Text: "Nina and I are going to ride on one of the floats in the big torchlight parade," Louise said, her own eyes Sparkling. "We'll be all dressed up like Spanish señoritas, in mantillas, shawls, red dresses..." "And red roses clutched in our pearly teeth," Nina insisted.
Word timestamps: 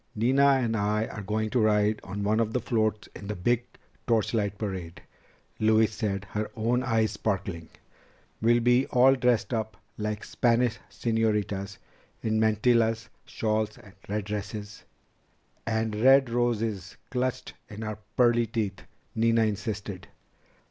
"Nina 0.15 0.47
and 0.53 0.75
I 0.75 1.05
are 1.05 1.21
going 1.21 1.51
to 1.51 1.59
ride 1.59 1.99
on 2.03 2.23
one 2.23 2.39
of 2.39 2.53
the 2.53 2.59
floats 2.59 3.07
in 3.15 3.27
the 3.27 3.35
big 3.35 3.65
torchlight 4.07 4.57
parade," 4.57 4.99
Louise 5.59 5.93
said, 5.93 6.25
her 6.31 6.49
own 6.55 6.81
eyes 6.81 7.11
Sparkling. 7.11 7.69
"We'll 8.41 8.61
be 8.61 8.87
all 8.87 9.13
dressed 9.13 9.53
up 9.53 9.77
like 9.99 10.23
Spanish 10.23 10.79
señoritas, 10.89 11.77
in 12.23 12.39
mantillas, 12.39 13.09
shawls, 13.27 13.77
red 14.09 14.25
dresses..." 14.25 14.85
"And 15.67 15.95
red 15.95 16.31
roses 16.31 16.97
clutched 17.11 17.53
in 17.69 17.83
our 17.83 17.99
pearly 18.17 18.47
teeth," 18.47 18.81
Nina 19.13 19.43
insisted. 19.43 20.07